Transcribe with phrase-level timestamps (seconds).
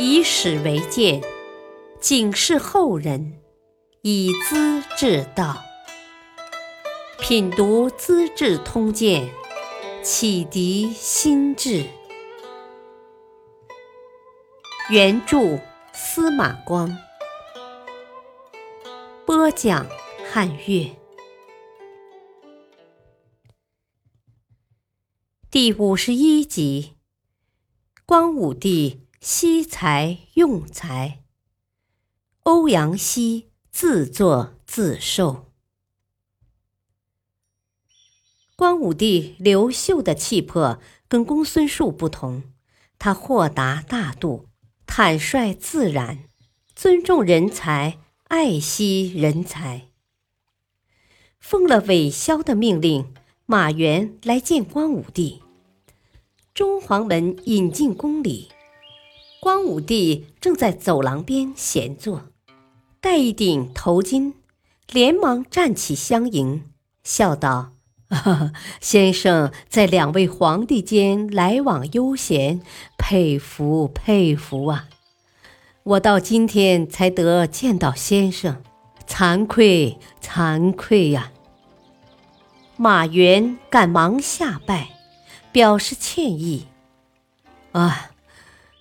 [0.00, 1.20] 以史为鉴，
[2.00, 3.40] 警示后人，
[4.02, 5.60] 以资治道。
[7.18, 9.28] 品读《资治通鉴》，
[10.04, 11.84] 启迪心智。
[14.88, 15.58] 原著
[15.92, 16.96] 司马光，
[19.26, 19.84] 播讲
[20.30, 20.96] 汉乐。
[25.50, 26.94] 第五十一集：
[28.06, 31.22] 光武帝惜才用才，
[32.44, 35.52] 欧阳希自作自受。
[38.56, 42.42] 光武帝刘秀的气魄跟公孙述不同，
[42.98, 44.48] 他豁达大度、
[44.86, 46.24] 坦率自然，
[46.74, 49.88] 尊重人才，爱惜人才。
[51.38, 53.14] 奉了韦骁的命令。
[53.50, 55.42] 马援来见光武帝，
[56.52, 58.50] 中黄门引进宫里，
[59.40, 62.24] 光武帝正在走廊边闲坐，
[63.00, 64.32] 戴一顶头巾，
[64.90, 66.64] 连忙站起相迎，
[67.04, 67.72] 笑道
[68.80, 72.60] ：“先生在两位皇帝间来往悠闲，
[72.98, 74.88] 佩服佩服啊！
[75.84, 78.62] 我到今天才得见到先生，
[79.06, 81.30] 惭愧惭愧呀！”
[82.76, 84.90] 马援赶忙下拜，
[85.52, 86.66] 表示歉意。
[87.72, 88.10] 啊，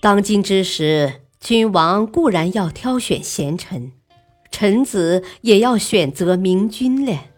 [0.00, 3.92] 当今之时，君王固然要挑选贤臣，
[4.50, 7.30] 臣子也要选择明君嘞。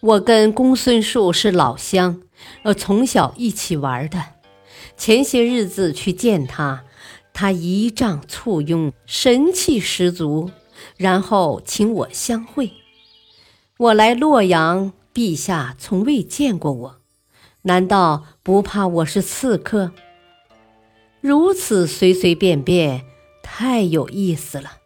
[0.00, 2.20] 我跟公孙述是老乡，
[2.62, 4.22] 呃，从小一起玩的。
[4.98, 6.84] 前些日子去见他，
[7.32, 10.50] 他仪仗簇拥，神气十足，
[10.96, 12.72] 然后请我相会。
[13.78, 14.92] 我来洛阳。
[15.14, 16.96] 陛下从未见过我，
[17.62, 19.90] 难道不怕我是刺客？
[21.20, 23.04] 如此随随便便，
[23.42, 24.78] 太有意思了。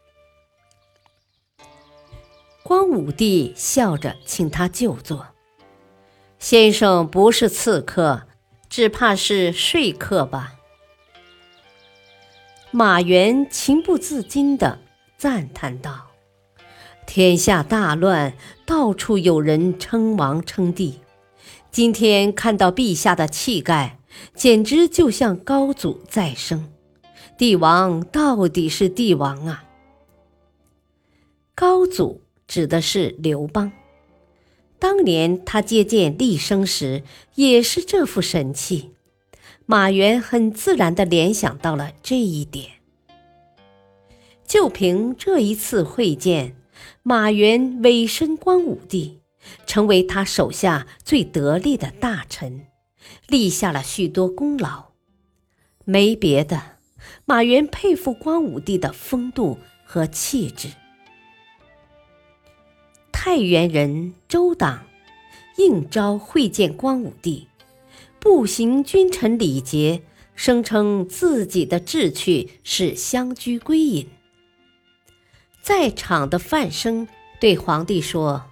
[2.63, 5.27] 光武帝笑着请他就坐。
[6.39, 8.23] 先生不是刺客，
[8.69, 10.55] 只怕是说客吧？
[12.71, 14.79] 马援情不自禁地
[15.19, 16.13] 赞叹道。
[17.05, 18.33] 天下大乱，
[18.65, 21.01] 到处有人称王称帝。
[21.71, 23.99] 今天看到陛下的气概，
[24.35, 26.73] 简直就像高祖再生。
[27.39, 29.65] 帝王到底是帝王啊！
[31.55, 33.73] 高祖指的是刘邦，
[34.79, 37.03] 当年他接见厉声时，
[37.35, 38.93] 也是这副神气。
[39.67, 42.71] 马援很自然地联想到了这一点。
[44.47, 46.57] 就凭这一次会见。
[47.03, 49.21] 马援委身光武帝，
[49.67, 52.67] 成为他手下最得力的大臣，
[53.29, 54.93] 立下了许多功劳。
[55.85, 56.79] 没别的，
[57.25, 60.69] 马原佩服光武帝的风度和气质。
[63.11, 64.87] 太原人周党
[65.57, 67.49] 应召会见光武帝，
[68.19, 70.03] 不行君臣礼节，
[70.35, 74.09] 声称自己的志趣是乡居归隐。
[75.61, 77.07] 在场的范生
[77.41, 78.45] 对皇帝说：“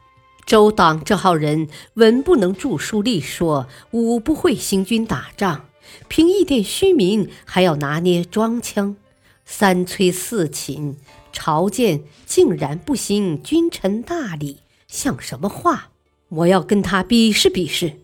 [0.51, 5.67] 周党这号人，文不能著书立说，武不会行军打仗，
[6.09, 8.97] 凭一点虚名还要拿捏装腔，
[9.45, 10.97] 三催四请，
[11.31, 14.57] 朝见竟然不行君臣大礼，
[14.89, 15.91] 像什么话？
[16.31, 18.01] 我要跟他比试比试，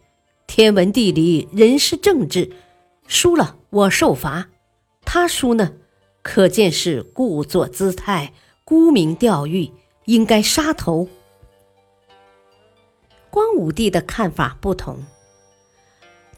[0.47, 2.53] 天文地理，人事政治，
[3.09, 4.51] 输了我受罚，
[5.05, 5.73] 他输呢，
[6.23, 8.33] 可见是故作姿态。”
[8.65, 9.73] 沽名钓誉，
[10.05, 11.09] 应该杀头。
[13.37, 15.05] 光武帝的看法不同。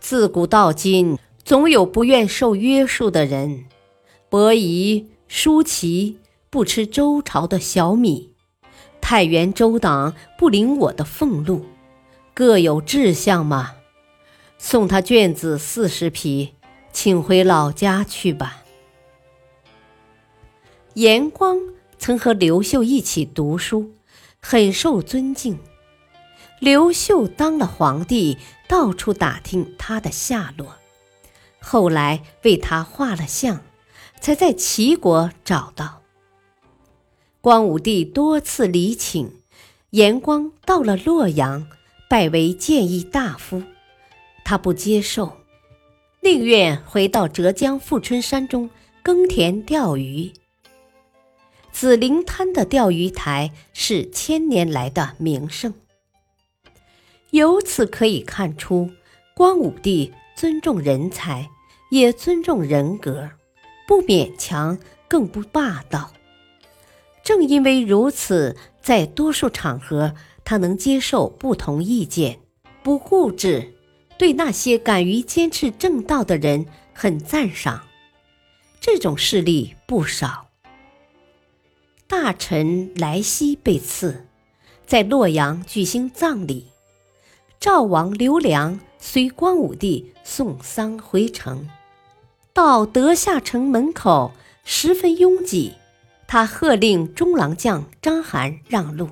[0.00, 3.66] 自古到今，总有不愿受约束的人。
[4.28, 6.18] 伯夷、叔齐
[6.50, 8.32] 不吃周朝的小米，
[9.00, 11.66] 太原周党不领我的俸禄，
[12.34, 13.76] 各有志向嘛。
[14.58, 16.54] 送他卷子四十匹，
[16.92, 18.64] 请回老家去吧。
[20.94, 21.60] 严光。
[21.96, 23.92] 曾和刘秀一起读书，
[24.40, 25.58] 很受尊敬。
[26.60, 30.76] 刘秀当了皇帝，到处打听他的下落，
[31.60, 33.60] 后来为他画了像，
[34.20, 36.02] 才在齐国找到。
[37.40, 39.32] 光武帝多次礼请，
[39.90, 41.68] 严光到了洛阳，
[42.10, 43.62] 拜为谏议大夫，
[44.44, 45.36] 他不接受，
[46.22, 48.68] 宁愿回到浙江富春山中
[49.04, 50.32] 耕田钓鱼。
[51.70, 55.72] 紫菱滩的钓鱼台是千年来的名胜，
[57.30, 58.90] 由此可以看出，
[59.34, 61.50] 光武帝尊重人才，
[61.90, 63.30] 也尊重人格，
[63.86, 66.12] 不勉强，更不霸道。
[67.22, 70.14] 正因为如此，在多数场合，
[70.44, 72.40] 他能接受不同意见，
[72.82, 73.74] 不固执，
[74.16, 76.64] 对那些敢于坚持正道的人
[76.94, 77.84] 很赞赏。
[78.80, 80.48] 这种事例不少。
[82.06, 84.26] 大臣来西被刺，
[84.86, 86.68] 在洛阳举行葬礼。
[87.60, 91.68] 赵王刘良随光武帝送丧回城，
[92.52, 94.30] 到德夏城门口，
[94.62, 95.74] 十分拥挤。
[96.28, 99.08] 他喝令中郎将章邯让路，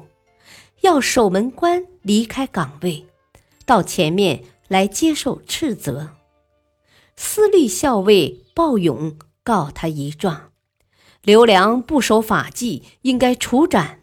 [0.83, 3.07] 要守门官离开岗位，
[3.65, 6.11] 到前面来接受斥责。
[7.17, 10.53] 司隶校尉鲍勇告他一状。
[11.23, 14.03] 刘良不守法纪，应该处斩。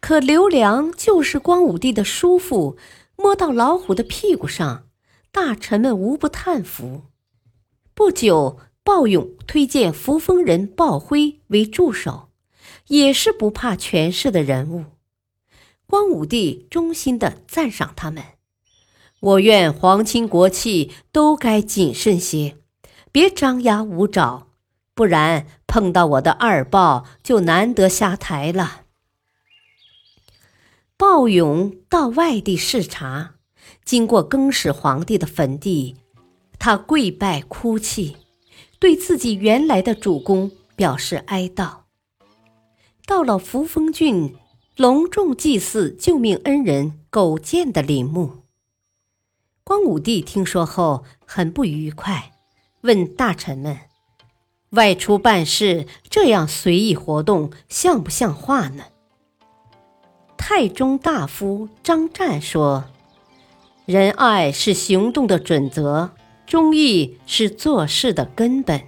[0.00, 2.76] 可刘良就是光武帝的叔父，
[3.16, 4.86] 摸到老虎的屁股上，
[5.30, 7.04] 大臣们无不叹服。
[7.94, 12.28] 不久，鲍勇推荐扶风人鲍辉为助手，
[12.88, 14.84] 也是不怕权势的人物。
[15.86, 18.22] 光武帝衷心的赞赏他们。
[19.20, 22.56] 我愿皇亲国戚都该谨慎些，
[23.10, 24.48] 别张牙舞爪。
[24.94, 28.83] 不然碰到我的二豹，就难得下台了。
[30.96, 33.34] 鲍勇到外地视察，
[33.84, 35.96] 经过更始皇帝的坟地，
[36.56, 38.16] 他跪拜哭泣，
[38.78, 41.78] 对自己原来的主公表示哀悼。
[43.06, 44.36] 到了扶风郡，
[44.76, 48.44] 隆重祭祀救命恩人苟建的陵墓。
[49.64, 52.32] 光武帝听说后很不愉快，
[52.82, 53.80] 问大臣们。
[54.70, 58.84] 外出办事这样随意活动，像不像话呢？
[60.46, 62.84] 太中大夫张湛说
[63.86, 66.10] ：“仁爱是行动的准则，
[66.46, 68.82] 忠义是做事的根本。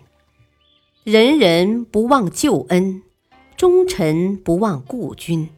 [1.03, 3.03] 人人不忘旧恩，
[3.57, 5.49] 忠臣不忘故君。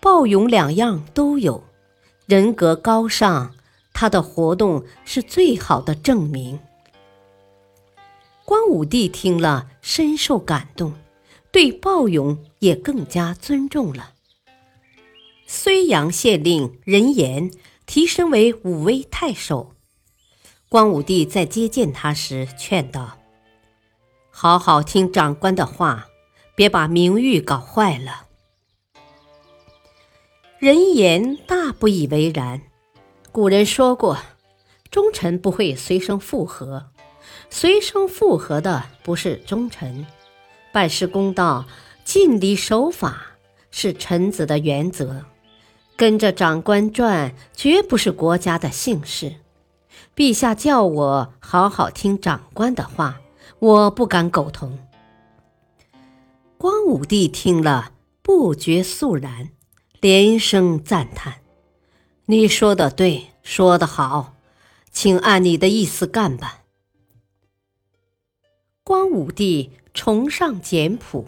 [0.00, 1.64] 鲍勇两样都有，
[2.26, 3.50] 人格高尚，
[3.92, 6.60] 他的活动是最好的证明。”
[8.46, 10.92] 光武帝听了，深受感动，
[11.50, 14.12] 对鲍勇也更加尊重了。
[15.48, 17.50] 睢阳县令任言
[17.86, 19.72] 提升为武威太守。
[20.68, 23.18] 光武帝在接见他时劝道
[24.30, 26.08] ：“好好听长官的话，
[26.54, 28.26] 别把名誉搞坏了。”
[30.60, 32.60] 任言大不以为然。
[33.32, 34.18] 古人说过
[34.90, 36.90] ：“忠臣不会随声附和。”
[37.50, 40.06] 随声附和的不是忠臣，
[40.72, 41.66] 办事公道、
[42.04, 43.38] 尽力守法
[43.70, 45.24] 是臣子的原则。
[45.98, 49.34] 跟着长官转，绝不是国家的幸事。
[50.14, 53.20] 陛下叫我好好听长官的话，
[53.58, 54.78] 我不敢苟同。
[56.56, 57.90] 光武帝听了，
[58.22, 59.50] 不觉肃然，
[60.00, 61.40] 连声赞叹
[62.26, 64.34] ：“你说的对，说的好，
[64.92, 66.62] 请按你的意思干吧。”
[68.86, 71.26] 光武帝崇尚简朴，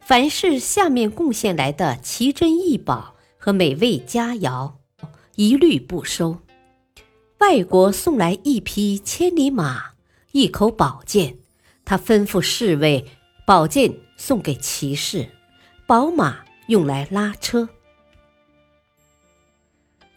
[0.00, 3.11] 凡是下面贡献来的奇珍异宝
[3.44, 4.74] 和美味佳肴，
[5.34, 6.38] 一律不收。
[7.38, 9.94] 外国送来一匹千里马，
[10.30, 11.38] 一口宝剑，
[11.84, 13.04] 他吩咐侍卫，
[13.44, 15.28] 宝剑送给骑士，
[15.88, 17.68] 宝马用来拉车。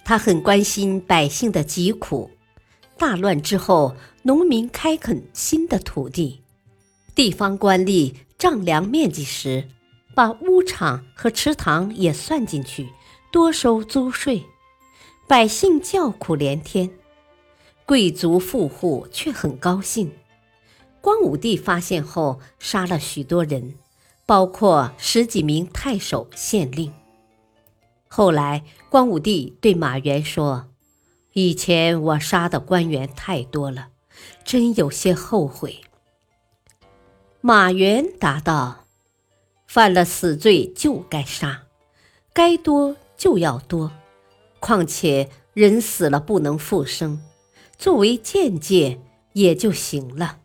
[0.04, 2.30] 他很关心百姓的疾苦。
[2.96, 6.44] 大乱之后，农民开垦新的土地。
[7.16, 9.68] 地方官吏丈量面积时，
[10.14, 12.88] 把屋场和池塘也算进去，
[13.36, 14.46] 多收租税，
[15.28, 16.90] 百姓叫苦连天。
[17.86, 20.10] 贵族富户却很高兴。
[21.02, 23.76] 光武帝发现后，杀了许多人，
[24.26, 26.94] 包括十几名太守、县令。
[28.08, 30.70] 后来，光武帝对马援说
[31.36, 33.90] ：“以前我杀的官员太多了，
[34.46, 35.82] 真有些后悔。”
[37.42, 38.86] 马援答道
[39.68, 41.64] ：“犯了死罪就该杀，
[42.32, 43.92] 该多就要多。
[44.60, 47.22] 况且人死了不能复生，
[47.78, 49.00] 作为间戒
[49.34, 50.40] 也就行了。”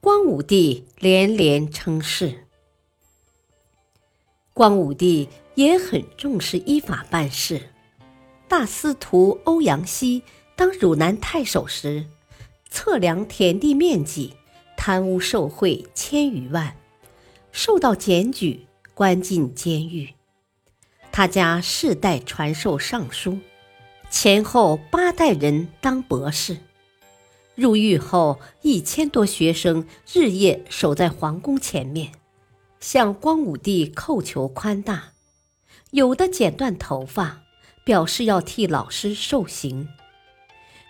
[0.00, 2.46] 光武帝连连称是。
[4.52, 7.70] 光武帝也很重视依法办事。
[8.48, 10.22] 大司徒欧阳希
[10.54, 12.06] 当汝南太守时，
[12.70, 14.34] 测量田地面积。
[14.76, 16.76] 贪污受贿千余万，
[17.50, 20.14] 受到检举，关进监狱。
[21.16, 23.38] 他家世代传授尚书，
[24.10, 26.58] 前后八代人当博士。
[27.54, 32.12] 入狱后，一千多学生日夜守在皇宫前面，
[32.80, 35.14] 向光武帝叩求宽大。
[35.90, 37.44] 有的剪断头发，
[37.82, 39.88] 表示要替老师受刑。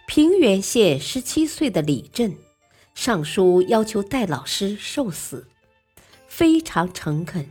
[0.08, 2.36] 平原县十七岁的李振
[2.96, 5.46] 上书要求代老师受死，
[6.26, 7.48] 非常诚恳。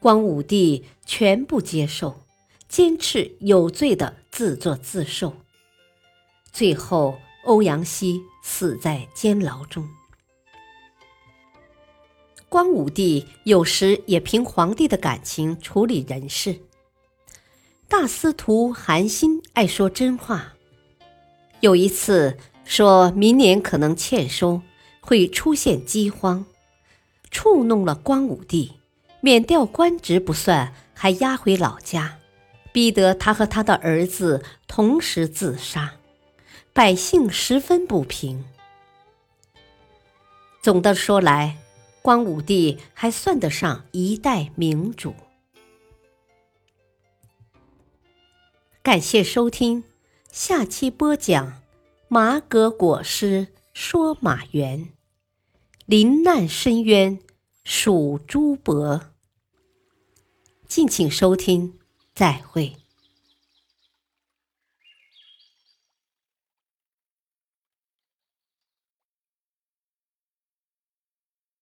[0.00, 2.22] 光武帝全部接受，
[2.68, 5.34] 坚持有罪的自作自受。
[6.52, 7.18] 最后。
[7.44, 9.88] 欧阳希死在监牢中。
[12.50, 16.60] 光武帝有时也凭皇帝的感情处理人事。
[17.88, 20.56] 大司徒韩信爱说真话，
[21.60, 22.36] 有一次
[22.66, 24.60] 说明年可能欠收，
[25.00, 26.44] 会出现饥荒，
[27.30, 28.72] 触怒了光武帝，
[29.20, 32.18] 免掉官职不算，还押回老家，
[32.72, 35.94] 逼得他和他的儿子同时自杀。
[36.72, 38.44] 百姓十分不平。
[40.62, 41.56] 总的说来，
[42.02, 45.14] 光武帝还算得上一代明主。
[48.80, 49.82] 感谢收听，
[50.30, 51.60] 下期播讲
[52.06, 54.90] 马革裹尸说马援，
[55.84, 57.18] 临难申冤
[57.70, 58.98] 属朱伯。
[60.66, 61.78] 敬请收听，
[62.14, 62.74] 再会。